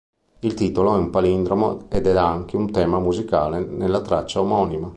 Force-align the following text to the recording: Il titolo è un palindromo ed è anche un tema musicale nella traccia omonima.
Il 0.39 0.55
titolo 0.55 0.95
è 0.95 0.97
un 0.97 1.11
palindromo 1.11 1.87
ed 1.91 2.07
è 2.07 2.17
anche 2.17 2.57
un 2.57 2.71
tema 2.71 2.97
musicale 2.97 3.63
nella 3.63 4.01
traccia 4.01 4.41
omonima. 4.41 4.89